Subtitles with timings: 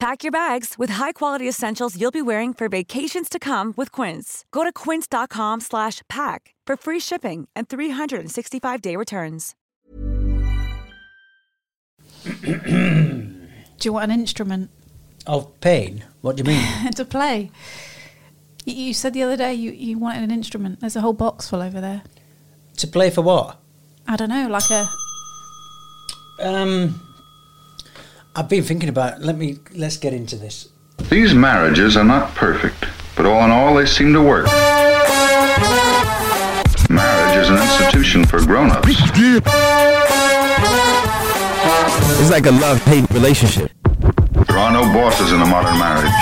[0.00, 4.46] Pack your bags with high-quality essentials you'll be wearing for vacations to come with Quince.
[4.50, 9.54] Go to quince.com slash pack for free shipping and 365-day returns.
[12.24, 14.70] Do you want an instrument
[15.26, 16.04] Of pain?
[16.22, 16.92] What do you mean?
[16.96, 17.50] to play?
[18.64, 20.80] You- You said the other day you, you wanted an instrument.
[20.80, 22.02] There's a whole box full over there.
[22.78, 23.58] to play for what?
[24.08, 24.86] I don't know, like a.
[26.42, 27.00] Um,
[28.36, 29.20] I've been thinking about.
[29.20, 29.58] Let me.
[29.74, 30.68] Let's get into this.
[31.08, 32.86] These marriages are not perfect,
[33.16, 34.46] but all in all, they seem to work.
[36.88, 38.86] Marriage is an institution for grown-ups.
[42.20, 43.72] It's like a love-hate relationship.
[44.46, 46.12] There are no bosses in a modern marriage.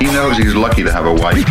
[0.00, 1.46] He knows he's lucky to have a wife.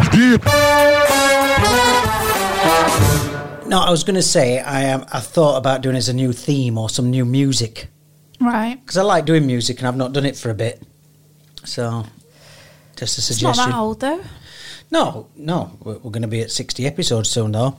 [3.68, 6.34] No, I was going to say I um, I thought about doing as a new
[6.34, 7.88] theme or some new music
[8.44, 8.80] Right.
[8.80, 10.82] because I like doing music and I've not done it for a bit.
[11.64, 12.06] So,
[12.96, 13.70] just a It's not suggestion.
[13.72, 14.22] that old though.
[14.92, 17.78] No, no, we're, we're going to be at 60 episodes soon, though.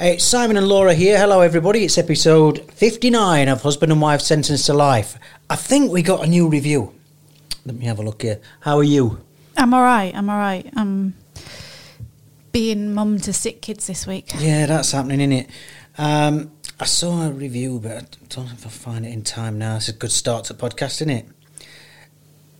[0.00, 1.18] It's Simon and Laura here.
[1.18, 1.84] Hello, everybody.
[1.84, 5.18] It's episode 59 of Husband and Wife Sentenced to Life.
[5.50, 6.94] I think we got a new review.
[7.66, 8.40] Let me have a look here.
[8.60, 9.20] How are you?
[9.58, 10.14] I'm all right.
[10.14, 10.66] I'm all right.
[10.74, 11.12] I'm
[12.52, 14.32] being mum to sick kids this week.
[14.38, 15.50] Yeah, that's happening, isn't it?
[15.98, 19.58] Um, I saw a review, but I don't know if I'll find it in time
[19.58, 19.76] now.
[19.76, 21.26] It's a good start to podcast, isn't it?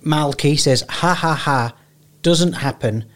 [0.05, 1.75] Malky says, ha ha ha,
[2.23, 3.07] doesn't happen.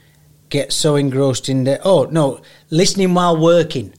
[0.48, 1.78] Get so engrossed in their.
[1.84, 3.94] Oh, no, listening while working.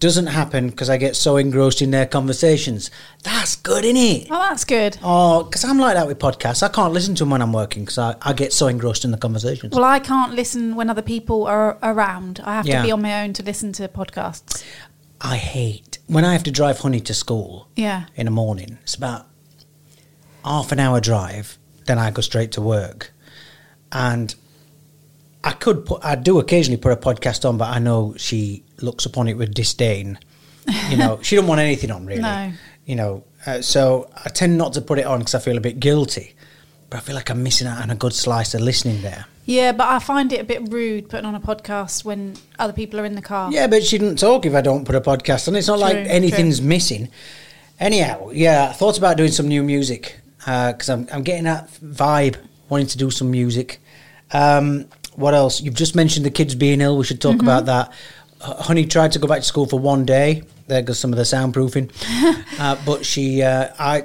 [0.00, 2.90] Doesn't happen because I get so engrossed in their conversations.
[3.22, 4.26] That's good, isn't it?
[4.30, 4.98] Oh, that's good.
[5.00, 6.62] Oh, because I'm like that with podcasts.
[6.64, 9.12] I can't listen to them when I'm working because I, I get so engrossed in
[9.12, 9.72] the conversations.
[9.74, 12.40] Well, I can't listen when other people are around.
[12.42, 12.78] I have Yeah.
[12.80, 14.64] to be on my own to listen to podcasts.
[15.20, 17.68] I hate when I have to drive Honey to school.
[17.76, 18.04] Yeah.
[18.14, 18.78] in the morning.
[18.82, 19.26] It's about
[20.44, 21.58] half an hour drive.
[21.86, 23.12] Then I go straight to work,
[23.90, 24.34] and
[25.42, 26.04] I could put.
[26.04, 29.52] I do occasionally put a podcast on, but I know she looks upon it with
[29.54, 30.18] disdain.
[30.90, 32.22] You know, she don't want anything on really.
[32.22, 32.52] No.
[32.84, 35.60] You know, uh, so I tend not to put it on because I feel a
[35.60, 36.34] bit guilty.
[36.92, 39.24] But I feel like I'm missing out on a good slice of listening there.
[39.46, 43.00] Yeah, but I find it a bit rude putting on a podcast when other people
[43.00, 43.50] are in the car.
[43.50, 45.56] Yeah, but she didn't talk if I don't put a podcast on.
[45.56, 46.68] It's not like anything's true.
[46.68, 47.08] missing.
[47.80, 52.36] Anyhow, yeah, I thought about doing some new music because I'm, I'm getting that vibe,
[52.68, 53.80] wanting to do some music.
[54.34, 54.86] Um,
[55.16, 55.62] what else?
[55.62, 56.98] You've just mentioned the kids being ill.
[56.98, 57.40] We should talk Mm-hmm.
[57.48, 57.92] about that.
[58.42, 60.42] Honey tried to go back to school for one day.
[60.66, 61.90] There goes some of the soundproofing.
[62.60, 64.04] uh, but she, uh, I,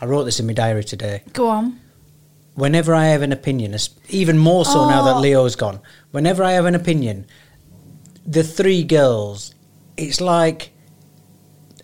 [0.00, 1.78] I wrote this in my diary today Go on.
[2.54, 3.76] whenever I have an opinion,
[4.08, 5.20] even more so now that Oh.
[5.20, 5.80] Leo's gone,
[6.10, 7.26] whenever I have an opinion,
[8.26, 9.54] the three girls,
[9.96, 10.70] it's like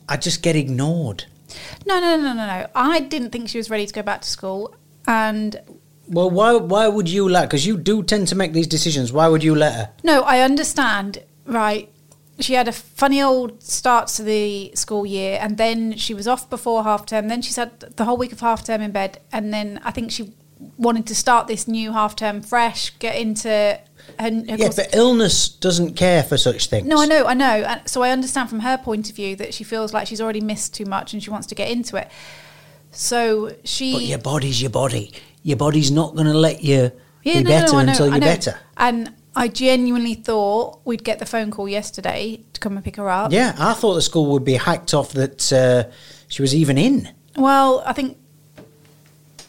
[0.08, 1.24] I just get ignored.
[1.86, 2.66] No, no, no, no, no.
[2.74, 4.74] I didn't think she was ready to go back to school.
[5.06, 5.56] And
[6.08, 7.48] Well, why why would you let?
[7.48, 9.12] Because you do tend to make these decisions.
[9.12, 9.90] Why would you let her?
[10.04, 11.22] no, I understand.
[11.46, 11.90] Right.
[12.38, 16.50] She had a funny old start to the school year, and then she was off
[16.50, 17.28] before half term.
[17.28, 20.10] Then she's had the whole week of half term in bed, and then I think
[20.10, 20.32] she
[20.78, 23.80] wanted to start this new half term fresh, get into her.
[24.20, 26.86] her Yeah, course- but illness doesn't care for such things.
[26.86, 27.62] no, I know, I know.
[27.62, 30.40] Uh, so I understand from her point of view that she feels like she's already
[30.40, 32.08] missed too much and she wants to get into it.
[32.92, 33.92] So she.
[33.92, 35.12] But your body's your body.
[35.42, 36.92] Your body's not going to let you
[37.22, 38.58] Yeah, be no, better no, know, until you're better.
[38.76, 43.08] And I genuinely thought we'd get the phone call yesterday to come and pick her
[43.10, 43.30] up.
[43.32, 45.84] Yeah, I thought the school would be hacked off that uh,
[46.28, 47.08] she was even in.
[47.36, 48.16] Well, I think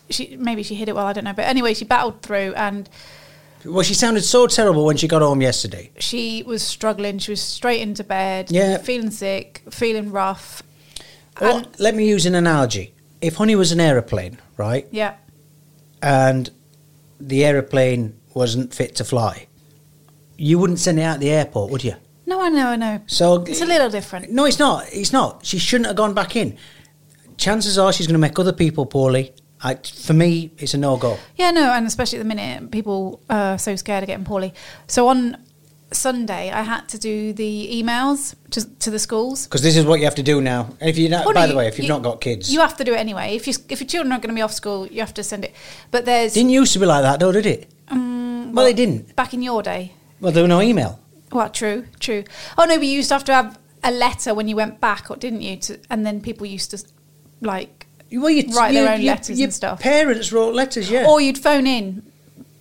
[0.10, 1.06] she maybe she hid it well.
[1.06, 2.90] I don't know, but anyway, she battled through and
[3.66, 5.92] Well, she sounded so terrible when she got home yesterday.
[6.00, 7.20] she was struggling.
[7.20, 8.52] She was straight into bed.
[8.52, 8.78] Yeah.
[8.80, 10.64] feeling sick, feeling rough.
[11.40, 12.94] Well, And- let me use an analogy.
[13.22, 15.16] If Honey was an aeroplane, right, Yeah,
[16.04, 16.50] and
[17.20, 19.47] the aeroplane wasn't fit to fly,
[20.38, 21.96] you wouldn't send it out at the airport, would you?
[22.26, 23.02] no, I know, I know.
[23.08, 24.32] So It's a little different.
[24.32, 24.86] No, it's not.
[24.92, 25.46] It's not.
[25.46, 26.58] She shouldn't have gone back in.
[27.38, 29.34] Chances are she's going to make other people poorly.
[29.64, 31.18] I, for me, it's a no go.
[31.38, 34.54] Yeah, no, and especially at the minute, people are so scared of getting poorly.
[34.88, 35.38] So on
[35.92, 39.46] Sunday, I had to do the emails to, to the schools.
[39.46, 40.70] Because this is what you have to do now.
[40.82, 42.76] If you, not, Well, by the way, if you've you- not got kids, You have
[42.78, 43.36] to do it anyway.
[43.36, 45.46] If you if your children are going to be off school, you have to send
[45.46, 45.54] it.
[45.92, 47.70] But there's didn't used to be like that, though, did it?
[47.88, 49.16] Um, well, they didn't.
[49.16, 49.94] back in your day.
[50.20, 51.00] Well, there was no email.
[51.32, 52.24] Well, true, true.
[52.58, 55.18] Oh no, we used to have to have a letter when you went back, or
[55.18, 55.58] didn't you?
[55.58, 56.84] To, and then people used to
[57.42, 59.80] like, Well, you Write their you- own you- letters and stuff.
[59.82, 61.06] Parents wrote letters, yeah.
[61.08, 62.02] or you'd phone in,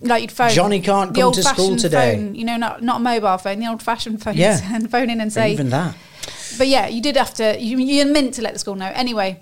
[0.01, 0.49] like you'd phone.
[0.51, 2.15] Johnny can't come to school today.
[2.15, 4.59] Phone, you know, not not a mobile phone, the old-fashioned phones, Yeah.
[4.75, 5.53] and phone in and say.
[5.53, 5.95] Even that.
[6.57, 7.57] But yeah, you did have to.
[7.59, 9.39] You, you're meant to let the school know anyway.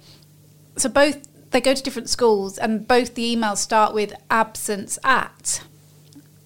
[0.77, 5.61] So both they go to different schools, and both the emails start with absence at.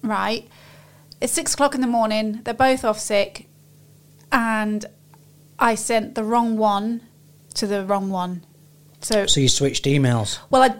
[0.02, 0.48] Right,
[1.20, 2.40] it's six o'clock in the morning.
[2.44, 3.46] They're both off sick,
[4.32, 4.86] and
[5.58, 7.02] I sent the wrong one
[7.54, 8.44] to the wrong one.
[9.00, 10.38] So So you switched emails.
[10.50, 10.74] well, I,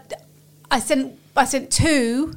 [0.71, 2.35] I sent I sent two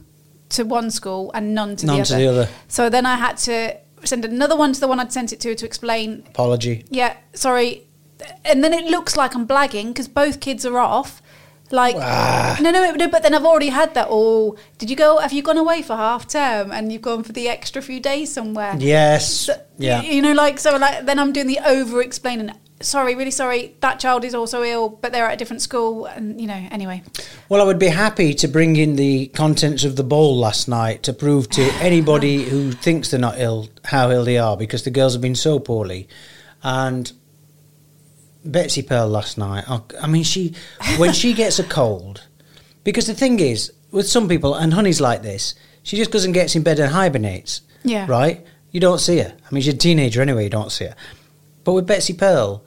[0.49, 2.49] to one school and none to None the to the other.
[2.67, 5.55] So then I had to send another one to the one I'd sent it to
[5.55, 6.85] to explain Apology.
[6.89, 7.87] yeah, sorry.
[8.45, 11.21] And then it looks like I'm blagging because both kids are off.
[11.73, 12.55] Like, Ah.
[12.61, 14.07] no, no, no, but then I've already had that.
[14.11, 15.17] Oh, did you go?
[15.17, 18.31] Have you gone away for half term and you've gone for the extra few days
[18.31, 18.75] somewhere?
[18.77, 19.27] Yes.
[19.47, 20.03] So, yeah.
[20.03, 22.51] You, you know, like, so like, then I'm doing the over explaining.
[22.79, 23.75] Sorry, really sorry.
[23.79, 26.05] That child is also ill, but they're at a different school.
[26.05, 27.01] And, you know, anyway.
[27.49, 31.01] Well, I would be happy to bring in the contents of the bowl last night
[31.03, 34.91] to prove to anybody who thinks they're not ill how ill they are because the
[34.91, 36.07] girls have been so poorly.
[36.61, 37.11] And
[38.45, 40.53] Betsy Pearl last night, oh, I mean, she
[40.97, 42.27] when she gets a cold,
[42.83, 46.33] because the thing is, with some people, and Honey's like this, she just goes and
[46.33, 47.61] gets in bed and hibernates.
[47.83, 48.05] Yeah.
[48.09, 48.45] Right?
[48.71, 49.33] You don't see her.
[49.49, 50.95] I mean, she's a teenager anyway, you don't see her.
[51.63, 52.63] But with Betsy Pearl,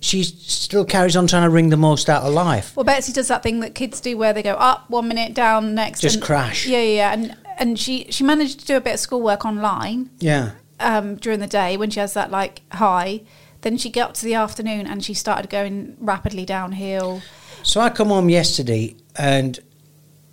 [0.00, 2.74] she still carries on trying to wring the most out of life.
[2.76, 5.74] Well, Betsy does that thing that kids do where they go up one minute, down
[5.74, 6.00] next.
[6.00, 6.66] Just and- crash.
[6.66, 7.12] Yeah, yeah, yeah.
[7.12, 10.10] And, and she, she managed to do a bit of schoolwork online.
[10.18, 10.52] Yeah.
[10.80, 13.20] um, during the day when she has that like high.
[13.62, 17.22] Then she got to the afternoon and she started going rapidly downhill.
[17.62, 19.58] So I come home yesterday and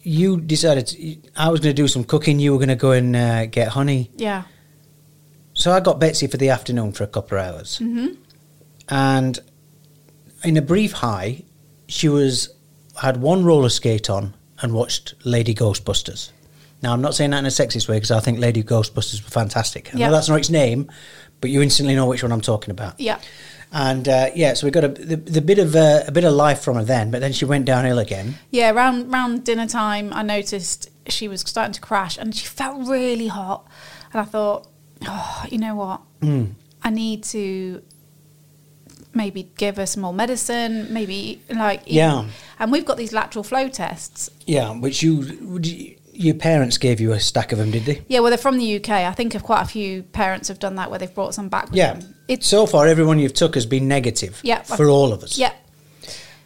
[0.01, 2.39] you decided to, I was going to do some cooking.
[2.39, 4.11] You were going to go and uh, get honey.
[4.15, 4.43] Yeah.
[5.53, 7.79] So I got Betsy for the afternoon for a couple of hours.
[7.79, 8.13] Mm-hmm.
[8.89, 9.39] And
[10.43, 11.43] in a brief high,
[11.87, 12.49] she was
[13.01, 16.31] had one roller skate on and watched Lady Ghostbusters.
[16.81, 19.29] Now I'm not saying that in a sexist way because I think Lady Ghostbusters were
[19.29, 19.93] fantastic.
[19.93, 20.07] I Yeah.
[20.07, 20.91] know that's not its name,
[21.41, 22.99] but you instantly know which one I'm talking about.
[22.99, 23.19] Yeah.
[23.71, 26.33] And uh, yeah, so we got a the, the bit of uh, a bit of
[26.33, 28.35] life from her then, but then she went downhill again.
[28.49, 32.87] Yeah, around round dinner time, I noticed she was starting to crash and she felt
[32.87, 33.67] really hot.
[34.13, 34.67] And I thought,
[35.05, 36.01] oh, you know what?
[36.21, 36.53] Mm.
[36.81, 37.81] I need to
[39.13, 41.81] maybe give her some more medicine, maybe like.
[41.87, 42.29] Yeah.
[42.59, 44.29] And we've got these lateral flow tests.
[44.45, 48.01] Yeah, which you, would you your parents gave you a stack of them, did they?
[48.07, 48.89] Yeah, well, they're from the UK.
[48.89, 51.65] I think of quite a few parents have done that where they've brought some back
[51.65, 51.93] with Yeah.
[51.93, 52.15] them.
[52.27, 54.39] It's so far, everyone you've took has been negative.
[54.43, 54.63] Yeah.
[54.63, 55.37] For all of us.
[55.37, 55.53] yeah,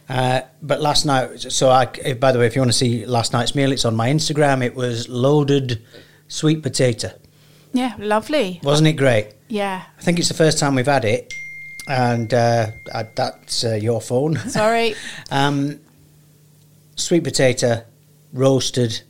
[0.08, 3.06] Uh, but last night, so I, if- by the way, if you want to see
[3.06, 4.62] last night's meal, it's on my Instagram.
[4.62, 5.80] It was loaded
[6.28, 7.10] sweet potato.
[7.72, 8.60] yeah, lovely.
[8.62, 9.28] Wasn't it great?
[9.48, 9.82] Yeah.
[9.98, 11.32] I think it's the first time we've had it,
[11.88, 14.36] and uh, I, that's uh, your phone.
[14.48, 14.94] Sorry.
[15.30, 15.80] um,
[16.96, 17.82] sweet potato,
[18.34, 19.02] roasted,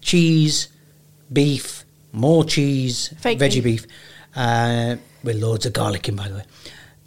[0.00, 0.68] cheese,
[1.32, 3.82] beef, more cheese, Fake veggie beef.
[3.82, 3.86] beef,
[4.34, 6.44] uh, with loads of garlic in, by the way.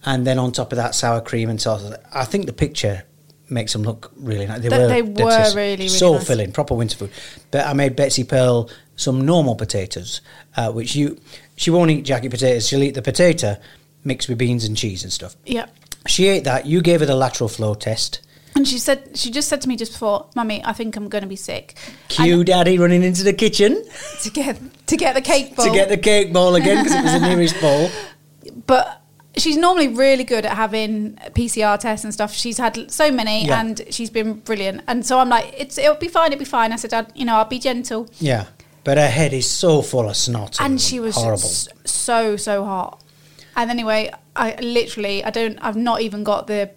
[0.05, 1.89] And then on top of that, sour cream and sauce.
[2.13, 3.03] I think the picture
[3.49, 4.61] makes them look really nice.
[4.61, 6.27] They were, they were really, really so nice.
[6.27, 7.11] filling, proper winter food.
[7.51, 10.21] But I made Betsy Pearl some normal potatoes,
[10.57, 11.19] uh, which you
[11.55, 12.67] she won't eat jacket potatoes.
[12.67, 13.57] She'll eat the potato
[14.03, 15.35] mixed with beans and cheese and stuff.
[15.45, 15.67] Yeah.
[16.07, 16.65] She ate that.
[16.65, 18.19] You gave her the lateral flow test.
[18.55, 21.23] And she said, she just said to me just before, "Mummy, I think I'm going
[21.23, 21.75] to be sick."
[22.09, 23.83] Cue daddy running into the kitchen
[24.21, 25.65] to get to get the cake bowl.
[25.65, 27.89] to get the cake bowl again because it was the nearest bowl.
[28.67, 29.01] but
[29.37, 32.33] she's normally really good at having PCR tests and stuff.
[32.33, 33.59] She's had so many, Yeah.
[33.61, 34.81] and she's been brilliant.
[34.87, 36.71] And so I'm like, it's it'll be fine, it'll be fine.
[36.71, 38.07] I said, I'd, you know, I'll be gentle.
[38.19, 38.45] Yeah,
[38.83, 40.59] but her head is so full of snot.
[40.61, 41.41] And she was horrible.
[41.43, 43.01] s- so so hot.
[43.55, 46.71] And anyway, I literally, I don't, I've not even got the,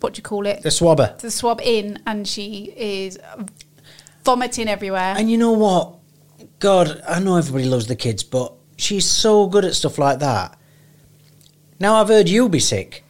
[0.00, 1.16] what do you call it, the swabber.
[1.20, 3.18] the swab in, and she is
[4.24, 5.14] vomiting everywhere.
[5.16, 5.96] And you know what?
[6.58, 10.58] God, I know everybody loves the kids, but she's so good at stuff like that.
[11.80, 13.04] Now I've heard you be sick,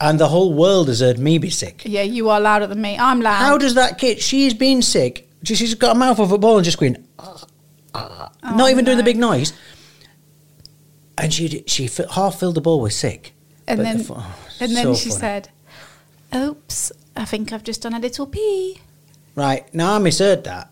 [0.00, 1.82] and the whole world has heard me be sick.
[1.84, 2.96] yeah, you are louder than me.
[2.98, 3.36] I'm loud.
[3.38, 4.20] How does that kid?
[4.20, 5.28] She's been sick.
[5.44, 7.44] She's got a mouthful of a ball and just going, "Ah,
[7.94, 9.52] ah," not even doing the big noise.
[11.16, 13.34] And she she half filled the bowl with sick.
[13.66, 15.20] and then, the- oh, and then so she funny.
[15.20, 15.48] said,
[16.34, 18.80] "Oops, I think I've just done a little pee."
[19.34, 20.70] Right, now I misheard that.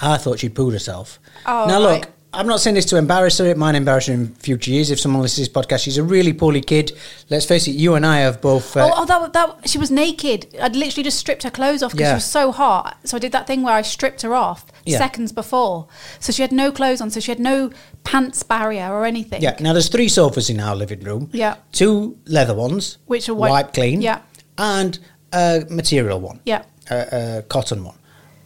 [0.00, 1.18] I thought she'd pooed herself.
[1.46, 2.06] Oh, now, look, right.
[2.34, 3.44] I'm not saying this to embarrass her.
[3.46, 5.82] It might embarrass her in future years if someone listens to this podcast.
[5.84, 6.92] She's a really poorly kid.
[7.28, 8.76] Let's face it, you and I have both.
[8.76, 10.46] Uh, oh, oh, that, that, she was naked.
[10.60, 12.12] I'd literally just stripped her clothes off because Yeah.
[12.12, 12.96] she was so hot.
[13.04, 14.96] So I did that thing where I stripped her off Yeah.
[14.98, 15.86] seconds before.
[16.20, 17.10] So she had no clothes on.
[17.10, 17.70] So she had no
[18.04, 19.42] pants barrier or anything.
[19.42, 21.28] yeah, now there's three sofas in our living room.
[21.32, 21.56] Yeah.
[21.72, 24.00] Two leather ones, Which are white- wiped clean.
[24.00, 24.20] yeah.
[24.62, 24.98] And
[25.32, 26.40] a material one.
[26.46, 26.62] Yeah.
[26.90, 27.96] A, a cotton one.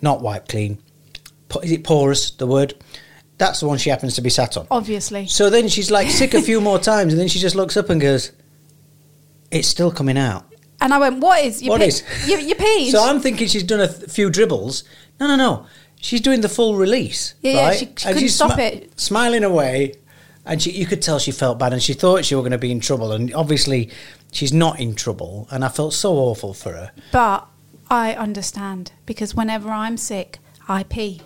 [0.02, 0.78] Not wiped clean.
[1.62, 2.75] Is it porous, the word?
[3.38, 4.66] That's the one she happens to be sat on.
[4.70, 5.26] Obviously.
[5.26, 7.90] So then she's like sick a few more times, and then she just looks up
[7.90, 8.32] and goes,
[9.50, 10.46] "It's still coming out."
[10.80, 11.62] And I went, "What is?
[11.62, 12.02] You What pee- is?
[12.26, 14.85] You, you peed." So I'm thinking she's done a th- few dribbles.
[15.20, 15.66] No, no, no.
[16.00, 17.35] She's doing the full release.
[17.42, 18.99] Yeah, yeah, she- she And couldn't she's stop it.
[18.99, 19.94] Smiling away,
[20.44, 22.58] and she, you could tell she felt bad, and she thought she were going to
[22.58, 23.90] be in trouble, and obviously
[24.33, 25.49] she's not in trouble.
[25.50, 26.92] And I felt so awful for her.
[27.12, 27.47] but
[27.90, 31.23] I understand because whenever I'm sick, I pee.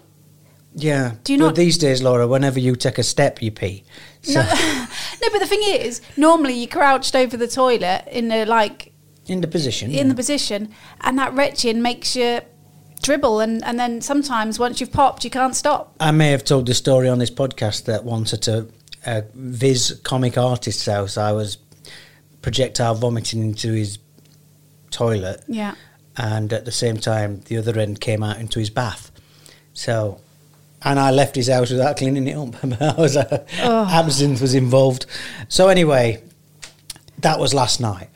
[0.74, 1.14] Yeah.
[1.24, 2.26] Do you but not- these days, Laura?
[2.28, 3.82] Whenever you take a step, you pee.
[4.22, 4.40] So, No,
[5.22, 8.92] no, but the thing is, normally you crouched over the toilet in the like
[9.26, 9.90] in the position.
[9.90, 10.68] in the position,
[11.00, 12.40] and that retching makes you
[13.02, 15.94] dribble, and and then sometimes once you've popped, you can't stop.
[15.98, 18.68] I may have told the story on this podcast that once at a,
[19.06, 21.56] a Viz comic artist's house, I was
[22.42, 23.98] projectile vomiting into his
[24.90, 25.74] toilet, Yeah.
[26.16, 29.10] and at the same time, the other end came out into his bath.
[29.74, 30.20] So,
[30.82, 32.54] and I left his house without cleaning it up.
[32.80, 35.06] I was uh, absinthe was involved.
[35.48, 36.22] So anyway,
[37.18, 38.08] that was last night.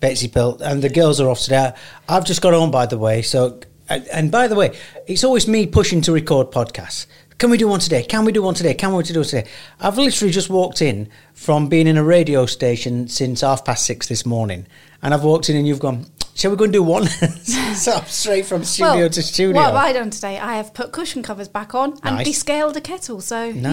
[0.00, 1.72] Betsy Pearl and the girls are off today.
[2.08, 3.22] I've just got home, by the way.
[3.22, 7.06] So, and, and by the way, it's always me pushing to record podcasts.
[7.38, 8.02] Can we do one today?
[8.04, 8.74] Can we do one today?
[8.74, 9.48] Can we do one today?
[9.80, 14.06] I've literally just walked in from being in a radio station since half past six
[14.06, 14.66] this morning,
[15.02, 16.06] and I've walked in and you've gone.
[16.36, 17.06] Shall we go and do one?
[17.76, 19.54] so I'm straight from studio well, to studio.
[19.54, 20.38] What have I done today?
[20.38, 22.26] I have put cushion covers back on and Nice.
[22.26, 23.20] descaled a kettle.
[23.20, 23.70] So you know,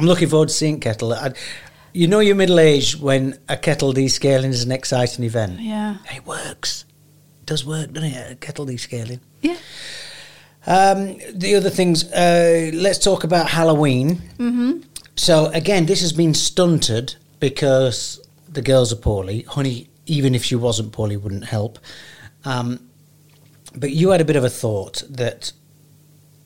[0.00, 1.12] I'm looking forward to seeing kettle.
[1.12, 1.34] I,
[1.92, 5.60] you know, you're middle aged when a kettle descaling is an exciting event.
[5.60, 6.84] yeah, it works.
[7.42, 8.32] It does work, doesn't it?
[8.32, 9.20] A kettle descaling.
[9.42, 9.56] yeah.
[10.66, 14.16] Um, the other things, uh, let's talk about Halloween.
[14.38, 14.80] Mm-hmm.
[15.16, 19.42] So, again, this has been stunted because the girls are poorly.
[19.42, 21.78] Honey, even if she wasn't poorly, wouldn't help.
[22.44, 22.88] Um,
[23.74, 25.52] but you had a bit of a thought that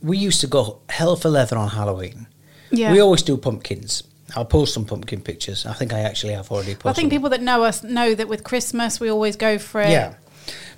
[0.03, 2.27] we used to go hell for leather on Halloween.
[2.71, 2.93] Yeah.
[2.93, 4.03] We always do pumpkins.
[4.37, 5.65] I'll post some pumpkin pictures.
[5.65, 6.91] I think I actually have already posted.
[6.91, 9.91] I think people that know us know that with Christmas we always go for it.
[9.91, 10.15] Yeah.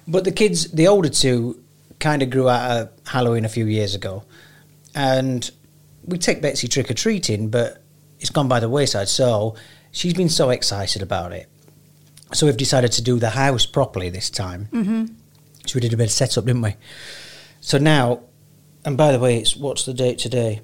[0.07, 1.63] But the kids, the older two,
[2.01, 4.25] kind of grew out of Halloween a few years ago.
[4.95, 5.49] And
[6.05, 7.83] we take Betsy trick or treating, but
[8.19, 9.09] it's gone by the wayside.
[9.09, 9.55] So
[9.93, 11.49] she's been so excited about it.
[12.33, 14.69] So we've decided to do the house properly this time.
[14.73, 15.05] Mm-hmm.
[15.67, 16.75] So we did a bit of setup, didn't we?
[17.61, 18.21] So now,
[18.85, 20.61] and by the way, it's what's the date today?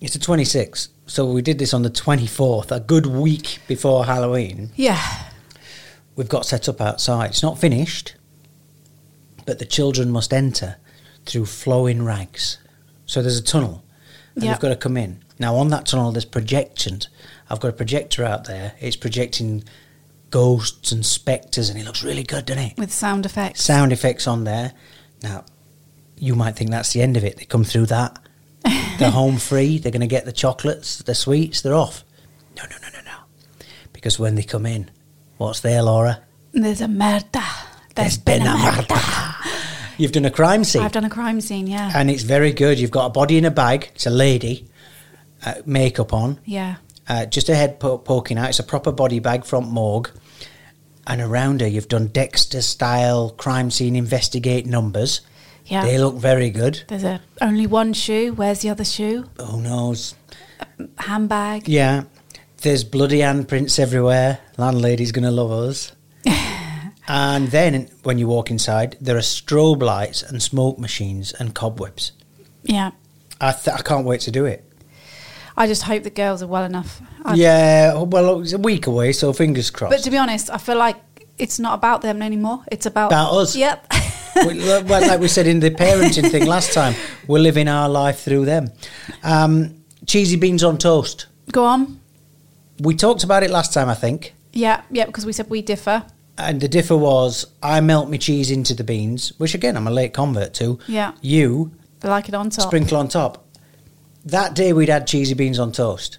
[0.00, 0.88] It's the 26th.
[1.06, 5.00] So we did this on the 24th, a good week before Halloween Yeah.
[6.16, 7.30] we've got set up outside.
[7.30, 8.14] It's not finished,
[9.46, 10.76] but the children must enter
[11.30, 12.58] through flowing rags.
[13.06, 13.84] So there's a tunnel,
[14.34, 14.52] and Yep.
[14.54, 15.22] they've got to come in.
[15.38, 17.08] Now on that tunnel, there's projections.
[17.48, 18.72] I've got a projector out there.
[18.80, 19.64] It's projecting
[20.30, 22.78] ghosts and spectres, and it looks really good, doesn't it?
[22.78, 23.62] With sound effects.
[23.62, 24.72] Sound effects on there.
[25.22, 25.44] Now,
[26.16, 27.36] you might think that's the end of it.
[27.38, 28.18] They come through that.
[28.98, 29.78] They're home free.
[29.78, 31.62] They're going to get the chocolates, the sweets.
[31.62, 32.04] They're off.
[32.56, 33.64] No, no, no, no, no.
[33.92, 34.90] Because when they come in,
[35.38, 36.20] what's there, Laura?
[36.52, 37.40] There's a murder.
[37.94, 39.29] There's been a murder.
[40.00, 40.82] You've done a crime scene.
[40.82, 41.66] I've done a crime scene.
[41.66, 41.92] Yeah.
[41.94, 42.78] and it's very good.
[42.78, 43.90] You've got a body in a bag.
[43.94, 44.66] It's a lady,
[45.44, 46.76] uh, makeup on, yeah.
[47.08, 48.48] uh, just a head po- poking out.
[48.48, 50.10] It's a proper body bag from morgue.
[51.06, 55.20] and around her you've done Dexter style crime scene investigate numbers.
[55.66, 55.84] Yeah.
[55.84, 56.82] They look very good.
[56.88, 58.32] There's a only one shoe.
[58.32, 59.28] Where's the other shoe?
[59.38, 60.14] Who knows?
[60.98, 61.68] Handbag.
[61.68, 62.04] Yeah.
[62.62, 64.38] There's bloody handprints everywhere.
[64.58, 65.92] Landlady's going to love us.
[67.12, 72.12] and then when you walk inside, there are strobe lights and smoke machines and cobwebs.
[72.62, 72.92] Yeah.
[73.40, 74.64] I, th- I can't wait to do it.
[75.56, 77.02] I just hope the girls are well enough.
[77.24, 79.90] I- yeah, well, it's a week away, so fingers crossed.
[79.96, 80.96] But to be honest, I feel like
[81.36, 82.62] it's not about them anymore.
[82.70, 83.56] It's about About us.
[83.56, 83.92] Yep.
[84.46, 86.94] We- well, like we said in the parenting thing last time,
[87.26, 88.70] we're living our life through them.
[89.24, 91.26] Um, cheesy beans on toast.
[91.50, 92.00] Go on.
[92.78, 94.32] We talked about it last time, I think.
[94.52, 96.04] Yeah, yeah, because we said we differ.
[96.42, 99.90] And the differ was I melt my cheese into the beans, which again I'm a
[99.90, 100.78] late convert to.
[100.88, 101.12] Yeah.
[101.20, 102.66] You like it on top.
[102.66, 103.46] sprinkle on top.
[104.24, 106.18] That day we'd had cheesy beans on toast.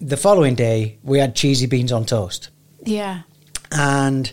[0.00, 2.50] The following day we had cheesy beans on toast.
[2.84, 3.22] Yeah.
[3.72, 4.32] And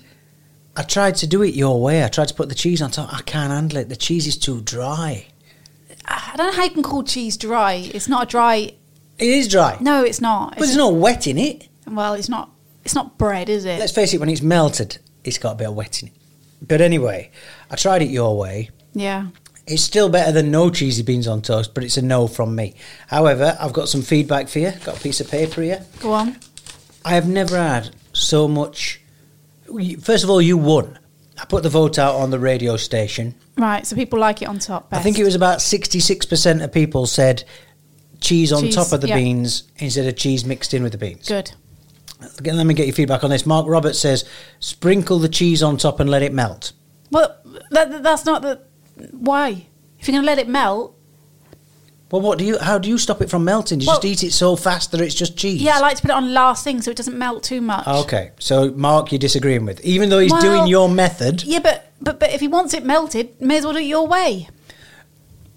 [0.76, 2.04] I tried to do it your way.
[2.04, 3.14] I tried to put the cheese on top.
[3.14, 3.90] I can't handle it.
[3.90, 5.28] The cheese is too dry.
[6.06, 7.74] I don't know how you can call cheese dry.
[7.94, 8.56] It's not a dry.
[9.18, 9.78] It is dry.
[9.82, 10.52] No, it's not.
[10.52, 11.68] But It's there's no wet in it.
[11.88, 12.50] well, it's not.
[12.84, 13.80] It's not bread, is it?
[13.80, 16.14] Let's face it, when it's melted, it's got a bit of wet in it.
[16.68, 17.32] But anyway,
[17.70, 18.70] I tried it your way.
[18.94, 19.28] yeah.
[19.68, 22.74] It's still better than no cheesy beans on toast, but it's a no from me.
[23.08, 24.72] However, I've got some feedback for you.
[24.84, 25.86] Got a piece of paper here.
[26.00, 26.36] Go on.
[27.06, 29.00] I have never had so much.
[30.02, 30.98] First of all, you won.
[31.40, 33.36] I put the vote out on the radio station.
[33.56, 33.86] Right.
[33.86, 34.88] So people like it on top.
[34.92, 37.44] I think it was about 66% of people said
[38.20, 39.16] cheese on Cheese, top of the yeah.
[39.16, 41.28] beans instead of cheese mixed in with the beans.
[41.28, 41.52] good.
[42.40, 43.46] Again, Let me get your feedback on this.
[43.46, 44.26] Mark Roberts says,
[44.60, 46.72] sprinkle the cheese on top and let it melt.
[47.10, 47.36] Well,
[47.72, 48.62] that, that's not the.
[49.12, 49.66] Why?
[50.00, 50.96] If you're going to let it melt,
[52.12, 52.58] Well, what do you?
[52.60, 53.80] How do you stop it from melting?
[53.80, 55.62] You just eat it so fast that it's just cheese.
[55.62, 57.88] yeah, I like to put it on last thing so it doesn't melt too much.
[57.88, 61.44] Okay, so Mark, you're disagreeing with, even though he's Well, doing your method.
[61.44, 64.08] Yeah, but but but if he wants it melted, may as well do it your
[64.08, 64.48] way.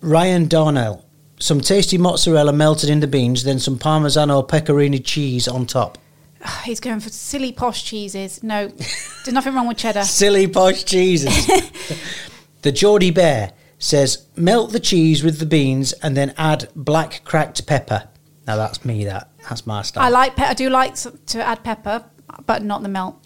[0.00, 1.04] Ryan Darnell,
[1.38, 5.98] some tasty mozzarella melted in the beans, then some Parmesan or pecorino cheese on top.
[6.64, 8.42] He's going for silly posh cheeses.
[8.42, 10.02] No, there's nothing wrong with cheddar.
[10.04, 11.46] Silly posh cheeses.
[12.62, 17.66] the Geordie Bear says melt the cheese with the beans and then add black cracked
[17.66, 18.08] pepper.
[18.46, 19.04] Now that's me.
[19.04, 20.04] That that's my style.
[20.04, 22.04] I like pe- I do like to add pepper,
[22.46, 23.16] but not the melt.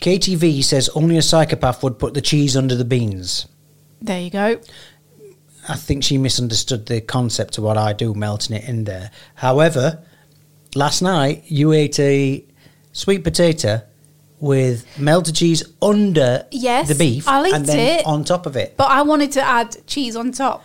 [0.00, 3.46] KTV says only a psychopath would put the cheese under the beans.
[4.00, 4.60] There you go.
[5.68, 9.12] I think she misunderstood the concept of what I do, melting it in there.
[9.36, 10.02] However,
[10.74, 12.44] last night you ate a
[12.92, 13.82] sweet potato
[14.40, 18.06] with melted cheese under Yes, the beef I'll eat and then it.
[18.06, 18.76] on top of it.
[18.76, 20.64] But I wanted to add cheese on top.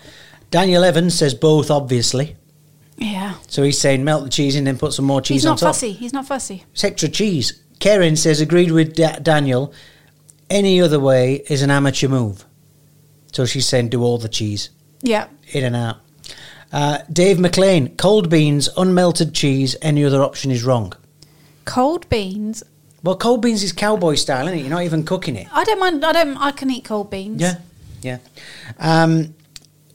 [0.49, 2.35] Daniel Evans says both, obviously.
[2.97, 3.35] Yeah.
[3.47, 5.57] So he's saying melt the cheese and then put some more cheese on top.
[5.57, 5.75] He's on not top.
[5.75, 5.91] fussy.
[5.91, 6.63] He's not fussy.
[6.71, 7.61] It's extra cheese.
[7.79, 9.71] Karen says agreed with da- Daniel.
[10.49, 12.45] Any other way is an amateur move.
[13.33, 14.69] So she's saying do all the cheese.
[15.03, 15.27] Yeah.
[15.51, 15.97] in and out.
[16.71, 20.93] Uh, Dave McLean, cold beans, unmelted cheese, any other option is wrong.
[21.65, 22.63] Cold beans.
[23.03, 24.61] Well, cold beans is cowboy style, isn't it?
[24.61, 25.47] You're not even cooking it.
[25.51, 26.03] I don't mind.
[26.03, 26.37] I don't.
[26.37, 27.41] I can eat cold beans.
[27.41, 27.57] Yeah,
[28.01, 28.17] yeah.
[28.79, 29.35] Um,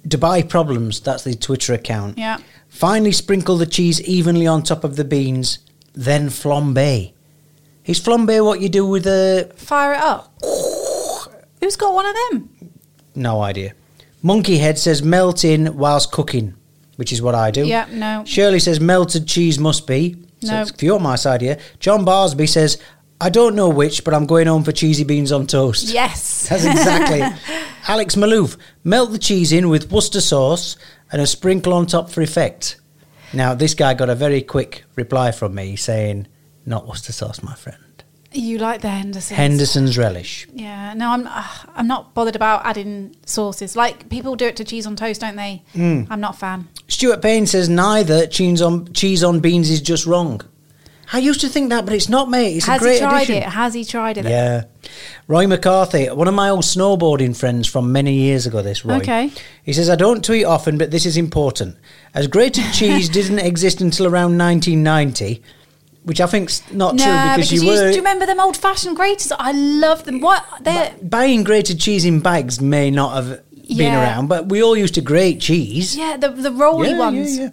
[0.07, 2.19] Dubai Problems, that's the Twitter account.
[2.19, 2.39] Yeah.
[2.69, 5.59] Finally sprinkle the cheese evenly on top of the beans,
[5.93, 7.13] then flambe.
[7.85, 9.53] Is flambe what you do with the...
[9.57, 10.33] Fire it up.
[11.61, 12.51] Who's got one of them?
[13.15, 13.75] No idea.
[14.23, 16.55] Monkey Head says melt in whilst cooking,
[17.03, 17.67] which is what I do.
[17.67, 18.23] Yeah, no.
[18.25, 20.15] Shirley says melted cheese must be.
[20.41, 20.63] So No.
[20.63, 21.59] if you're my side here.
[21.81, 22.79] John Barsby says,
[23.21, 25.93] I don't know which, but I'm going home for cheesy beans on toast.
[25.93, 26.47] Yes.
[26.49, 27.33] That's exactly it.
[27.89, 30.77] Alex Malouf, melt the cheese in with Worcester sauce
[31.11, 32.81] and a sprinkle on top for effect.
[33.33, 36.29] Now, this guy got a very quick reply from me saying,
[36.67, 37.82] not Worcester sauce, my friend.
[38.35, 39.37] You like the Hendersons?
[39.37, 40.47] Henderson's relish.
[40.53, 40.95] Yeah.
[40.95, 41.27] No, I'm.
[41.27, 43.77] Uh, I'm not bothered about adding sauces.
[43.77, 45.63] Like people do it to cheese on toast, don't they?
[45.75, 46.07] Mm.
[46.11, 46.69] I'm not a fan.
[46.89, 50.41] Stuart Payne says neither cheese on cheese on beans is just wrong.
[51.15, 52.57] I used to think that, but it's not, mate.
[52.57, 53.37] It's Has a great he tried addition.
[53.37, 53.43] it?
[53.45, 54.25] Has he tried it?
[54.25, 54.65] Yeah.
[55.29, 58.95] Roy McCarthy, one of my old snowboarding friends from many years ago, this Roy.
[58.97, 59.31] Okay.
[59.63, 61.77] He says, I don't tweet often, but this is important.
[62.15, 65.43] As grated cheese didn't exist until around 1990,
[66.05, 67.89] which I think's not No, true because, because you you were.
[67.91, 69.33] do you remember them old fashioned graters?
[69.39, 70.21] I love them.
[70.21, 74.77] What they're Buying grated cheese in bags may not have been around, but we all
[74.77, 75.97] used to grate cheese.
[75.97, 77.37] yeah, the the rolly Yeah, ones.
[77.39, 77.51] yeah, yeah.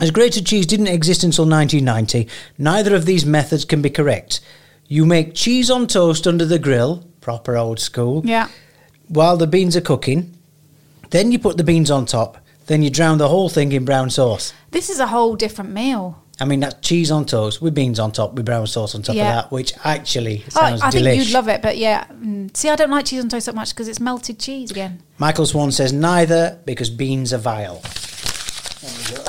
[0.00, 4.40] As grated cheese didn't exist until 1990, neither of these methods can be correct.
[4.88, 8.48] You make cheese on toast under the grill, proper old school, Yeah.
[9.08, 10.32] while the beans are cooking.
[11.10, 12.38] Then you put the beans on top.
[12.66, 14.52] Then you drown the whole thing in brown sauce.
[14.72, 16.18] This is a whole different meal.
[16.44, 19.16] I mean, that's cheese on toast with beans on top, with brown sauce on top
[19.16, 19.28] Yeah.
[19.30, 20.94] of that, which actually Oh, sounds delicious.
[20.94, 22.04] I think you'd love it, but yeah.
[22.12, 22.54] Mm.
[22.54, 25.00] See, I don't like cheese on toast so much because it's melted cheese again.
[25.16, 27.80] Michael Swan says neither because beans are vile.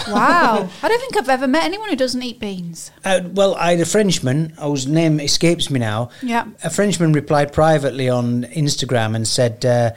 [0.10, 0.70] Wow.
[0.84, 2.92] I don't think I've ever met anyone who doesn't eat beans.
[3.04, 6.10] Uh, well, I had a Frenchman whose name escapes me now.
[6.22, 6.46] Yeah.
[6.64, 9.92] A Frenchman replied privately on Instagram and said, uh,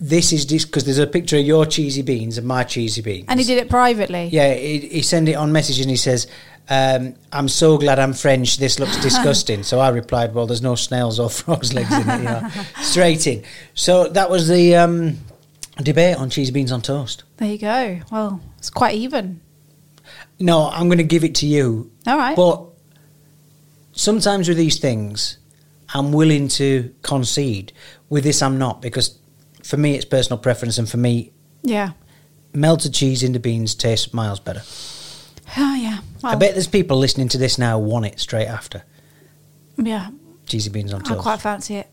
[0.00, 3.40] "This is because there's a picture of your cheesy beans and my cheesy beans." And
[3.40, 4.28] he did it privately.
[4.32, 6.26] Yeah, he, he sent it on message and he says,
[6.68, 8.58] um, "I'm so glad I'm French.
[8.58, 12.18] This looks disgusting." so I replied, "Well, there's no snails or frogs' legs in it."
[12.18, 12.48] You know,
[12.82, 13.42] straight in.
[13.74, 15.18] So that was the um,
[15.82, 17.24] debate on cheesy beans on toast.
[17.38, 18.00] There you go.
[18.10, 19.40] Well, it's quite even.
[20.40, 21.90] No, I'm going to give it to you.
[22.06, 22.36] All right.
[22.36, 22.64] But
[23.92, 25.38] sometimes with these things,
[25.94, 27.72] I'm willing to concede.
[28.08, 29.17] With this, I'm not because
[29.68, 31.30] for me, it's personal preference, and for me,
[31.62, 31.90] Yeah.
[32.54, 34.62] melted cheese in the beans tastes miles better.
[35.56, 35.98] Oh, yeah.
[36.24, 38.82] I bet there's people listening to this now want it straight after
[39.76, 40.08] Yeah.
[40.46, 41.20] cheesy beans on toast.
[41.20, 41.88] I quite fancy it.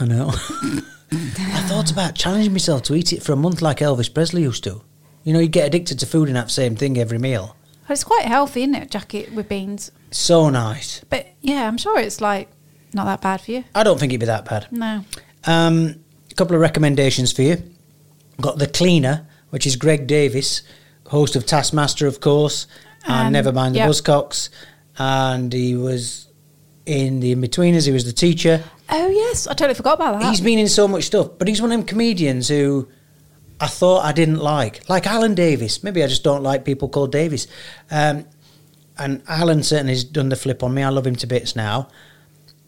[0.00, 0.28] I know.
[1.12, 4.64] I thought about challenging myself to eat it for a month like Elvis Presley used
[4.64, 4.82] to.
[5.24, 7.56] You know, you get addicted to food and that same thing every meal.
[7.88, 8.90] Well, it's quite healthy, isn't it?
[8.90, 9.90] Jacket with beans.
[10.10, 11.02] So nice.
[11.08, 12.48] But yeah, I'm sure it's like
[12.92, 13.64] not that bad for you.
[13.74, 14.66] I don't think it'd be that bad.
[14.72, 15.04] No.
[15.44, 15.96] Um,
[16.36, 17.62] couple of recommendations for you.
[18.40, 20.62] Got The Cleaner, which is Greg Davies,
[21.06, 22.66] host of Taskmaster, of course,
[23.06, 23.90] and Um, Never Mind the yep.
[23.90, 24.48] Buzzcocks.
[24.98, 26.28] And he was
[26.84, 28.62] in The In-Betweeners, he was the teacher.
[28.88, 30.30] Oh yes, I totally forgot about that.
[30.30, 32.88] He's been in so much stuff, but he's one of them comedians who
[33.60, 34.88] I thought I didn't like.
[34.88, 35.82] Like Alan Davies.
[35.82, 37.46] Maybe I just don't like people called Davis.
[37.90, 38.26] Um,
[38.98, 40.82] and Alan certainly has done the flip on me.
[40.82, 41.88] I love him to bits now.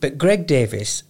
[0.00, 1.02] But Greg Davies,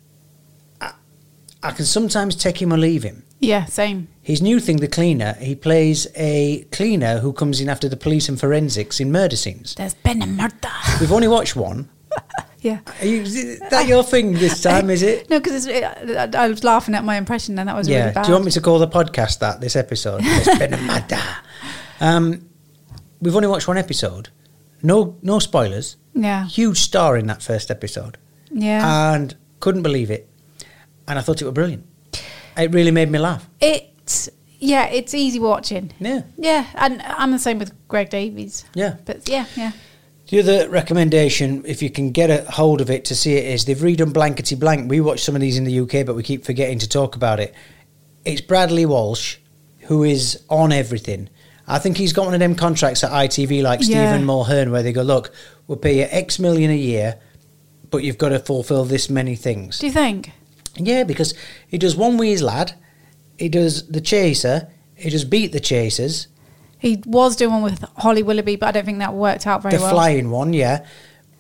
[1.63, 3.25] I can sometimes take him or leave him.
[3.41, 4.09] yeah, same.
[4.23, 8.29] His new thing, The Cleaner, he plays a cleaner who comes in after the police
[8.29, 9.75] and forensics in murder scenes.
[9.75, 10.69] There's been a murder.
[11.01, 11.89] We've only watched one.
[12.61, 12.81] yeah.
[13.01, 15.31] Are you, is that your thing this time, is it?
[15.31, 18.01] No, because I, I was laughing at my impression, and that was yeah.
[18.01, 18.23] really bad.
[18.25, 20.21] Do you want me to call the podcast that this episode?
[20.25, 21.19] It's been a murder.
[22.01, 22.49] Um,
[23.21, 24.29] we've only watched one episode.
[24.83, 25.97] No, no spoilers.
[26.15, 26.45] Yeah.
[26.47, 28.19] Huge star in that first episode,
[28.51, 29.13] Yeah.
[29.15, 30.29] and couldn't believe it.
[31.09, 31.85] And I thought it was brilliant.
[32.57, 33.49] It really made me laugh.
[33.61, 34.29] It's
[34.61, 35.93] yeah, it's easy watching.
[35.99, 36.23] Yeah.
[36.37, 38.65] Yeah, and I'm the same with Greg Davies.
[38.75, 38.97] Yeah.
[39.05, 39.73] But yeah, yeah.
[40.29, 43.65] The other recommendation, if you can get a hold of it to see it, is
[43.65, 44.91] they've redone Blankety Blank.
[44.91, 47.41] We watch some of these in the UK, but we keep forgetting to talk about
[47.41, 47.55] it.
[48.27, 49.39] It's Bradley Walsh,
[49.83, 51.31] who is on everything.
[51.67, 54.11] I think he's got one of them contracts at ITV like Yeah.
[54.13, 55.33] Stephen Mulhern, where they go, look,
[55.67, 57.19] we'll pay you X million a year,
[57.91, 59.79] but you've got to fulfil this many things.
[59.79, 60.33] Do you think?
[60.79, 61.35] Yeah, because
[61.67, 62.73] he does One Wee's Lad,
[63.39, 66.29] he does The Chaser, he does Beat the Chasers,
[66.79, 69.75] He was doing one with Holly Willoughby, but I don't think that worked out very
[69.77, 69.91] the well.
[69.91, 70.87] The flying one, yeah.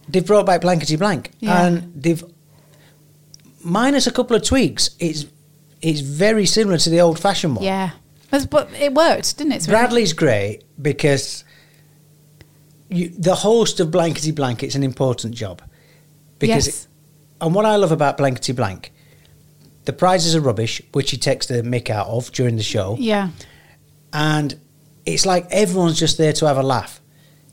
[0.09, 1.67] They've brought back Blankety Blank, Yeah.
[1.67, 2.25] and they've
[3.63, 4.91] minus a couple of tweaks.
[4.99, 5.27] It's
[5.81, 7.65] it's very similar to the old fashioned one.
[7.65, 7.91] Yeah.
[8.31, 9.67] But, but it worked, didn't it?
[9.67, 11.45] Bradley's great because
[12.91, 14.63] you, the host of Blankety Blank.
[14.63, 15.63] It's an important job
[16.39, 16.89] because, Yes.
[17.41, 18.93] and what I love about Blankety Blank,
[19.89, 22.95] the prizes are rubbish, which he takes the mick out of during the show.
[23.01, 23.31] Yeah.
[24.13, 24.55] and
[25.07, 27.01] it's like everyone's just there to have a laugh.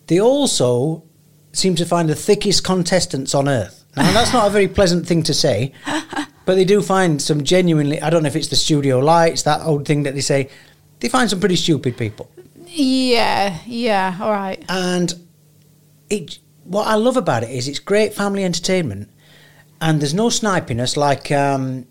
[0.08, 1.04] They also
[1.54, 3.86] seem to find the thickest contestants on earth.
[3.96, 5.72] Now, that's not a very pleasant thing to say,
[6.46, 9.62] but they do find some genuinely, I don't know if it's the studio lights, that
[9.62, 10.50] old thing that they say,
[11.00, 12.30] they find some pretty stupid people.
[12.68, 13.58] Yeah.
[13.66, 14.18] Yeah.
[14.20, 14.62] All right.
[14.68, 15.14] And
[16.10, 19.10] it, what I love about it is it's great family entertainment,
[19.80, 21.86] and there's no snipiness like um,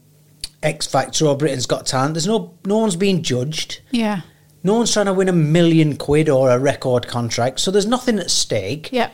[0.64, 2.14] X Factor or Britain's Got Talent.
[2.14, 3.81] There's no, no one's being judged.
[3.90, 4.22] Yeah.
[4.64, 8.18] No one's trying to win a million quid or a record contract, so there's nothing
[8.18, 8.88] at stake.
[8.90, 9.11] Yeah.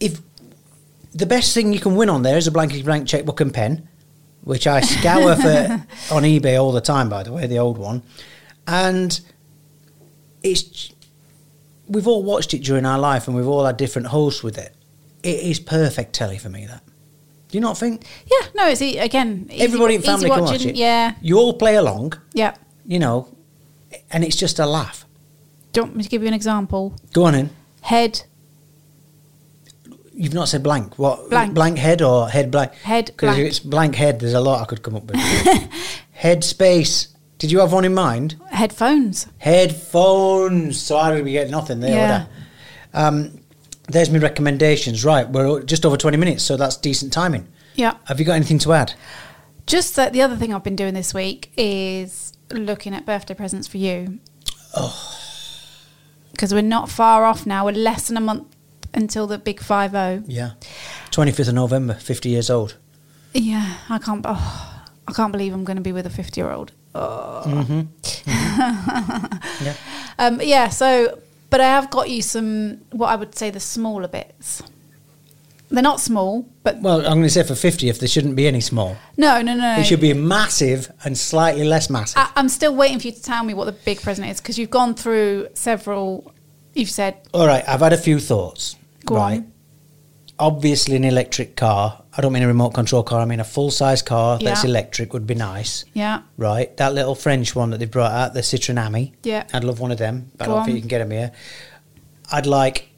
[0.00, 0.20] If
[1.14, 3.88] the best thing you can win on there is a blankety blank checkbook and pen,
[4.42, 8.02] which I scour for on eBay all the time, by the way, the old one,
[8.66, 9.20] and
[10.42, 10.92] it's
[11.86, 14.74] we've all watched it during our life, and we've all had different hosts with it.
[15.22, 16.66] It is perfect telly for me.
[16.66, 16.82] That
[17.52, 18.04] do you not think?
[18.26, 18.48] Yeah.
[18.54, 19.46] No, it's again.
[19.50, 20.70] Easy, Everybody in family can watch watching.
[20.70, 20.76] it.
[20.76, 21.14] Yeah.
[21.20, 22.54] you all play along, Yeah.
[22.86, 23.28] you know,
[24.10, 25.04] and it's just a laugh.
[25.72, 26.96] Do you want me to give you an example?
[27.12, 27.50] Go on in.
[27.82, 28.22] Head.
[30.14, 30.98] You've not said blank.
[30.98, 31.28] What?
[31.28, 31.52] Blank.
[31.54, 32.72] blank head or head blank?
[32.84, 35.16] Head Because it's blank head, there's a lot I could come up with.
[36.12, 37.08] head space.
[37.36, 38.36] Did you have one in mind?
[38.50, 39.26] Headphones.
[39.38, 40.80] Headphones.
[40.80, 41.90] So I would be getting nothing there.
[41.90, 42.26] Yeah.
[42.94, 43.40] Um,
[43.88, 45.04] there's my recommendations.
[45.04, 47.48] Right, we're just over 20 minutes, so that's decent timing.
[47.74, 47.96] Yeah.
[48.04, 48.94] Have you got anything to add?
[49.66, 53.66] Just that the other thing I've been doing this week is looking at birthday presents
[53.68, 54.18] for you.
[54.76, 55.18] Oh.
[56.32, 57.64] Because we're not far off now.
[57.66, 58.54] We're less than a month
[58.94, 60.22] until the big five zero.
[60.26, 60.52] Yeah.
[61.10, 62.76] 25th of November, 50 years old.
[63.34, 64.24] Yeah, I can't.
[64.28, 66.72] Oh, I can't believe I'm going to be with a fifty year old.
[66.94, 67.86] Oh.
[69.62, 69.74] Yeah.
[70.18, 70.68] Um, yeah.
[70.68, 71.18] So,
[71.52, 74.62] but I have got you some what I would say the smaller bits.
[75.68, 78.60] They're not small, but Well, I'm going to say for 50th, there shouldn't be any
[78.60, 78.96] small.
[79.16, 79.78] no, no, no.
[79.78, 82.18] It should be massive and slightly less massive.
[82.18, 84.58] I, I'm still waiting for you to tell me what the big present is because
[84.58, 86.32] you've gone through several.
[86.74, 88.76] You've said All right, I've had a few thoughts.
[89.04, 89.38] Go right.
[89.38, 89.51] on.
[90.42, 92.02] Obviously, an electric car.
[92.16, 93.20] I don't mean a remote control car.
[93.20, 95.84] I mean a full size car that's electric would be nice.
[95.94, 96.22] Yeah.
[96.36, 96.76] Right.
[96.78, 99.12] That little French one that they brought out, the Citroen Ami.
[99.22, 99.44] Yeah.
[99.54, 100.32] I'd love one of them.
[100.36, 101.30] But Go I don't think you can get them here.
[102.32, 102.88] I'd like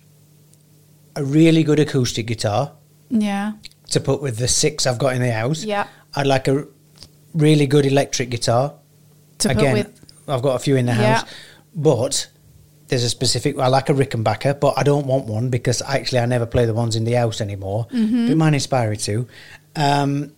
[1.17, 2.73] a really good acoustic guitar
[3.11, 3.53] Yeah.
[3.91, 5.65] to put with the six I've got in the house.
[5.65, 5.87] Yeah.
[6.15, 6.65] I'd like a
[7.35, 8.73] really good electric guitar.
[9.41, 11.19] To put Again, with- I've got a few in the Yeah.
[11.19, 11.29] house,
[11.75, 12.29] but
[12.95, 13.59] there's a specific.
[13.59, 16.75] I like a Rickenbacker, but I don't want one because actually I never play the
[16.75, 17.89] ones in the house anymore.
[17.91, 18.29] Mm-hmm.
[18.29, 19.27] But mine inspire me to.
[19.75, 20.33] Um,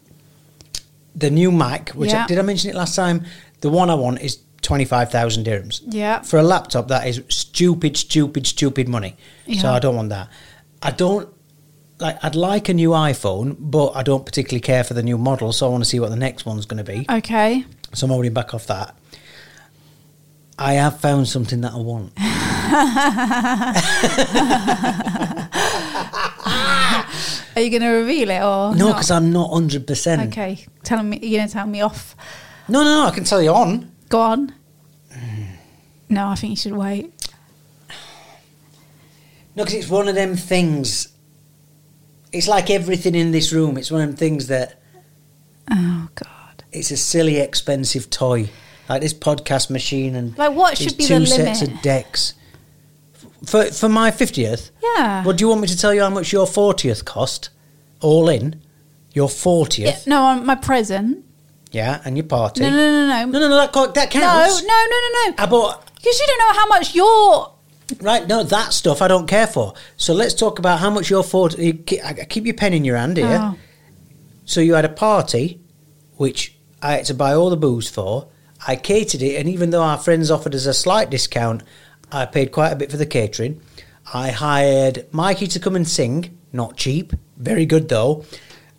[1.14, 3.26] the new Mac, which I, did I mention it last time?
[3.60, 5.82] The one I want is twenty five thousand dirhams.
[5.84, 6.22] Yeah.
[6.22, 9.16] For a laptop, that is stupid, stupid, stupid money.
[9.60, 10.30] So I don't want that.
[10.80, 11.28] I don't
[11.98, 12.16] like.
[12.24, 15.52] I'd like a new iPhone, but I don't particularly care for the new model.
[15.52, 17.04] So I want to see what the next one's going to be.
[17.10, 17.66] Okay.
[17.92, 18.96] So I'm holding back off that.
[20.58, 22.14] I have found something that I want.
[27.56, 30.28] Are you going to reveal it or no, because I'm not hundred percent.
[30.32, 31.18] Okay, tell me.
[31.22, 32.14] You're going to tell me off.
[32.68, 33.06] No, no, no.
[33.06, 33.90] I can tell you on.
[34.08, 34.52] Go on.
[36.08, 37.12] No, I think you should wait.
[39.56, 41.08] No, because it's one of them things.
[42.32, 43.78] It's like everything in this room.
[43.78, 44.78] It's one of them things that
[45.70, 46.64] Oh God.
[46.72, 48.50] it's a silly, expensive toy,
[48.88, 52.34] like this podcast machine and Like, what should be two the sets of decks.
[53.46, 54.70] For for my fiftieth.
[54.82, 55.24] Yeah.
[55.24, 57.50] Well, do you want me to tell you how much your fortieth cost,
[58.00, 58.60] all in?
[59.12, 61.24] Your Yeah, fortieth, no, on my present.
[61.70, 62.60] yeah, and your party.
[62.60, 63.56] No, no, no, no, no, no, no.
[63.56, 64.62] That, co- that no, counts.
[64.62, 65.34] no, no, no, no.
[65.38, 67.52] I bought Because you don't know how much your.
[68.00, 69.74] Right, no, that stuff I don't care for.
[69.96, 71.82] So let's talk about how much your forty.
[72.04, 73.38] I Keep your pen in your hand here.
[73.40, 73.56] Oh.
[74.44, 75.60] So you had a party,
[76.16, 78.28] which I had to buy all the booze for.
[78.66, 81.62] I catered it, and even though our friends offered us a slight discount,
[82.12, 83.60] I paid quite a bit for the catering.
[84.12, 88.24] I hired Mikey to come and sing, not cheap, very good though.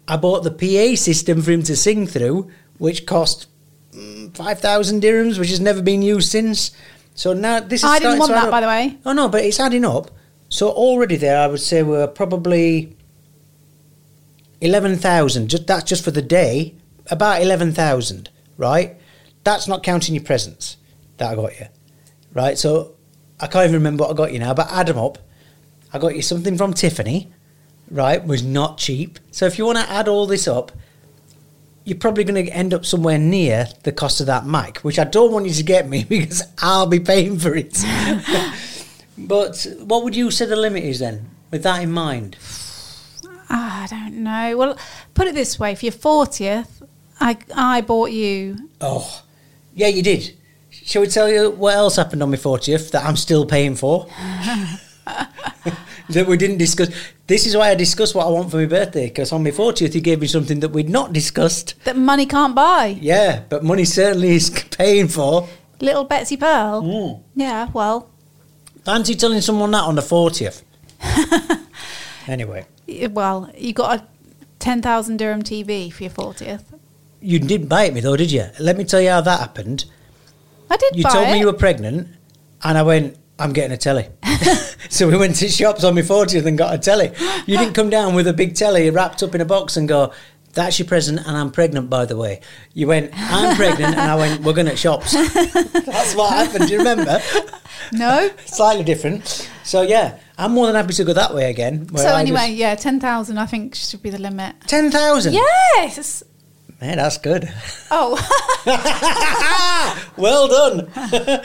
[0.08, 3.48] I bought the PA system for him to sing through, which cost
[3.92, 6.72] mm, 5,000 dirhams, which has never been used since.
[7.14, 8.52] So now this is I didn't want that, up.
[8.52, 8.98] by the way.
[9.06, 10.12] Oh no, but it's adding up.
[10.50, 12.96] So already there, I would say we're probably
[14.62, 15.50] eleven thousand.
[15.50, 16.76] Just that's just for the day.
[17.10, 18.98] About eleven thousand, right?
[19.44, 20.78] That's not counting your presents
[21.18, 21.66] that I got you,
[22.34, 22.58] right?
[22.58, 22.97] So
[23.40, 25.20] I can't even remember what I got you now, but add them up.
[25.94, 27.32] I got you something from Tiffany,
[27.92, 28.26] right?
[28.26, 29.20] Was not cheap.
[29.32, 30.72] So if you want to add all this up,
[31.84, 35.06] you're probably going to end up somewhere near the cost of that mic, which I
[35.06, 37.78] don't want you to get me because I'll be paying for it.
[39.18, 42.38] but what would you say the limit is then, with that in mind?
[43.50, 44.58] Ah, I don't know.
[44.58, 44.78] Well,
[45.14, 46.84] put it this way: for your fortieth,
[47.22, 48.70] I I bought you.
[48.82, 49.24] Oh,
[49.74, 50.37] yeah, you did.
[50.88, 54.08] Shall we tell you what else happened on my 40th that I'm still paying for?
[55.06, 56.90] that we didn't discuss.
[57.28, 59.92] This is why I discussed what I want for my birthday, because on my 40th,
[59.94, 61.76] he gave me something that we'd not discussed.
[61.84, 62.98] That money can't buy.
[63.02, 65.50] Yeah, but money certainly is paying for.
[65.82, 66.82] Little Betsy Pearl.
[66.82, 67.22] Mm.
[67.36, 67.70] Yeah.
[67.74, 68.10] Well.
[68.86, 70.64] Fancy telling someone that on the 40th.
[72.28, 72.66] anyway,
[73.12, 74.08] Well, you got a
[74.60, 76.74] ten thousand dirham TV for your fortieth.
[77.22, 78.46] you didn't buy it me though, did you?
[78.60, 79.84] Let me tell you how that happened.
[80.70, 81.32] I did You told it.
[81.32, 82.08] me you were pregnant,
[82.64, 84.08] and I went, I'm getting a telly.
[84.90, 87.12] so we went to shops on my 40th and got a telly.
[87.46, 90.12] You didn't come down with a big telly wrapped up in a box and go,
[90.54, 92.42] That's your present, and I'm pregnant, by the way.
[92.74, 95.12] You went, I'm pregnant, and I went, We're going to shops.
[95.54, 96.68] That's what happened.
[96.68, 97.22] Do you remember?
[97.92, 98.30] no.
[98.46, 99.50] Slightly different.
[99.64, 101.88] So, yeah, I'm more than happy to go that way again.
[101.96, 103.38] So I anyway, just- yeah, ten thousand.
[103.38, 104.56] I think should be the limit.
[104.68, 105.34] 10,000?
[105.34, 106.24] Yes.
[106.82, 107.52] Man, that's good.
[107.90, 108.16] Oh.
[110.18, 110.90] well done.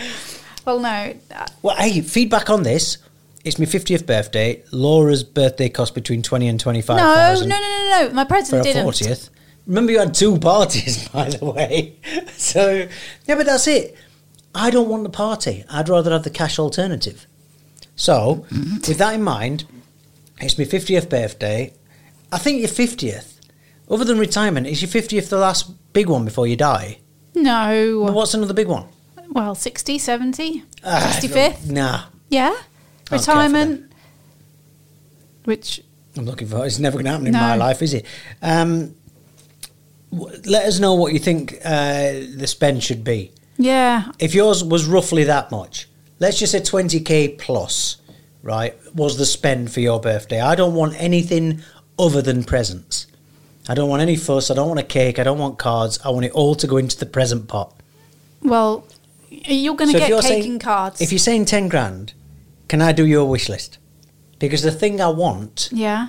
[0.66, 1.14] well, no.
[1.34, 2.98] uh, Well, hey, feedback on this.
[3.44, 4.62] It's my 50th birthday.
[4.72, 6.96] Laura's birthday cost between 20 and 25.
[6.96, 8.14] No, no, no, no, no.
[8.14, 8.86] My present a didn't.
[8.86, 9.30] 40th.
[9.66, 11.96] Remember, you had two parties, by the way.
[12.36, 12.86] So,
[13.26, 13.96] yeah, but that's it.
[14.54, 15.64] I don't want the party.
[15.70, 17.26] I'd rather have the cash alternative.
[17.96, 19.64] So, with that in mind,
[20.40, 21.72] it's my 50th birthday.
[22.30, 23.31] I think your 50th,
[23.90, 26.98] other than retirement, is your 50th the last big one before you die?
[27.34, 28.00] No.
[28.04, 28.86] Well, what's another big one?
[29.30, 31.70] Well, 60, 70, Ah, 65th.
[31.70, 32.04] Nah.
[32.28, 32.48] Yeah.
[32.48, 32.64] I don't care
[33.08, 33.92] for Retirement.
[35.44, 35.82] which
[36.16, 36.64] I'm looking for.
[36.66, 37.40] It's never going to happen in No.
[37.40, 38.06] my life, is it?
[38.42, 38.94] Um,
[40.12, 43.32] w- let us know what you think uh, the spend should be.
[43.58, 47.96] yeah, If yours was roughly that much, let's just say 20k plus,
[48.42, 50.40] right, was the spend for your birthday.
[50.40, 51.62] I don't want anything
[51.98, 53.06] other than presents.
[53.68, 54.50] I don't want any fuss.
[54.50, 55.18] I don't want a cake.
[55.18, 55.98] I don't want cards.
[56.04, 57.74] I want it all to go into the present pot.
[58.42, 58.84] well,
[59.30, 61.00] you're going to So get cake saying- and cards.
[61.00, 62.12] If you're saying 10 grand,
[62.68, 63.78] can I do your wish list?
[64.38, 66.08] Because the thing I want yeah.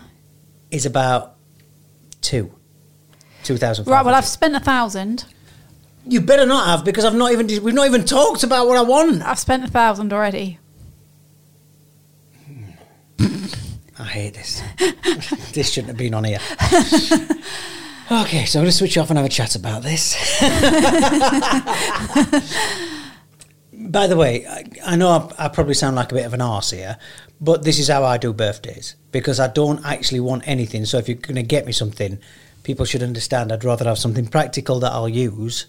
[0.71, 1.35] is about
[2.21, 2.51] two.
[3.43, 3.85] 2,000.
[3.87, 4.03] Right.
[4.05, 5.25] Well, I've spent a thousand.
[6.05, 8.81] You better not have because I've not even we've not even talked about what I
[8.81, 9.21] want.
[9.21, 10.59] I've spent a thousand already.
[13.99, 14.61] I hate this.
[15.53, 16.39] this shouldn't have been on here.
[18.11, 20.15] okay, so I'm going to switch off and have a chat about this.
[23.73, 26.41] By the way, I, I know I, I probably sound like a bit of an
[26.41, 26.97] arse here,
[27.39, 30.85] but this is how I do birthdays because I don't actually want anything.
[30.85, 32.17] So if you're going to get me something,
[32.63, 35.67] people should understand I'd rather have something practical that I'll use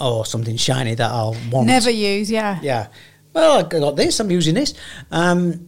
[0.00, 1.68] or something shiny that I'll want.
[1.68, 2.30] Never use.
[2.30, 2.58] Yeah.
[2.62, 2.88] Yeah.
[3.32, 4.20] Well, I got this.
[4.20, 4.74] I'm using this.
[5.10, 5.67] Um,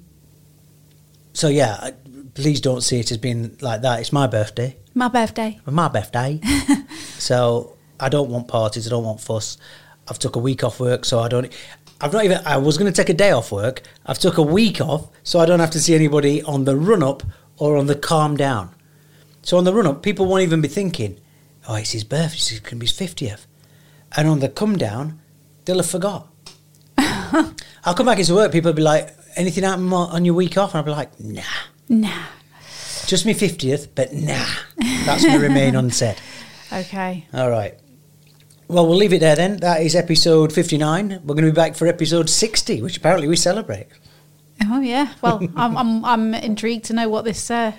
[1.40, 1.92] so yeah,
[2.35, 4.00] please don't see it as being like that.
[4.00, 4.76] It's my birthday.
[4.92, 5.59] My birthday.
[5.64, 6.38] My birthday.
[7.18, 8.87] so I don't want parties.
[8.87, 9.57] I don't want fuss.
[10.07, 11.50] I've took a week off work, so I don't.
[11.98, 12.40] I've not even.
[12.44, 13.81] I was going to take a day off work.
[14.05, 17.03] I've took a week off, so I don't have to see anybody on the run
[17.03, 17.22] up
[17.57, 18.74] or on the calm down.
[19.40, 21.18] So on the run up, people won't even be thinking,
[21.66, 22.37] "Oh, it's his birthday.
[22.37, 23.46] It's going to be his fiftieth,"
[24.14, 25.20] and on the come down,
[25.64, 26.29] they'll have forgot.
[26.98, 28.53] I'll come back into work.
[28.53, 31.18] People will be like, "Anything happen on on your week off?" And I'd be like,
[31.20, 31.42] "Nah,
[31.88, 32.24] Nah.
[33.07, 34.44] just my fiftieth, but nah."
[35.07, 36.16] That's going to remain unsaid.
[36.72, 37.26] Okay.
[37.35, 37.74] All right.
[38.68, 39.57] Well, we'll leave it there then.
[39.57, 41.22] That is episode 59.
[41.24, 43.88] We're going to be back for episode 60, which apparently we celebrate.
[44.70, 45.14] Oh yeah.
[45.22, 47.50] Well, I'm I'm I'm intrigued to know what this.
[47.50, 47.72] Uh,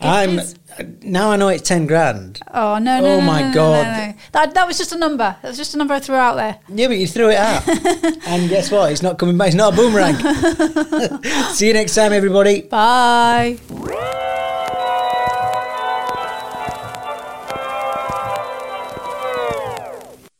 [0.00, 0.54] gift I'm is.
[0.78, 2.40] Uh, now I know it's 10 grand.
[2.52, 3.00] Oh no!
[3.00, 3.86] no Oh, no, my no, no, God.
[3.86, 4.14] No, no.
[4.32, 5.36] That that was just a number.
[5.42, 6.58] That was just a number I threw out there.
[6.68, 7.66] Yeah, but you threw it out.
[8.26, 8.92] and guess what?
[8.92, 9.48] It's not coming back.
[9.48, 10.14] It's not a boomerang.
[11.52, 12.62] See you next time, everybody.
[12.62, 13.58] Bye.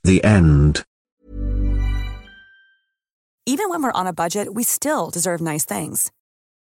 [0.04, 0.84] The end.
[3.44, 6.10] Even when we're on a budget, we still deserve nice things.